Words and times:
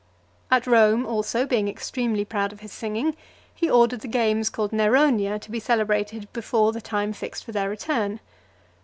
XXI. 0.49 0.55
At 0.57 0.65
Rome 0.65 1.05
also, 1.05 1.45
being 1.45 1.67
extremely 1.67 2.25
proud 2.25 2.51
of 2.51 2.61
his 2.61 2.71
singing, 2.71 3.15
he 3.53 3.69
ordered 3.69 4.01
the 4.01 4.07
games 4.07 4.49
called 4.49 4.71
Neronia 4.71 5.37
to 5.39 5.51
be 5.51 5.59
celebrated 5.59 6.27
before 6.33 6.71
the 6.71 6.81
time 6.81 7.13
fixed 7.13 7.43
for 7.43 7.51
their 7.51 7.69
return. 7.69 8.19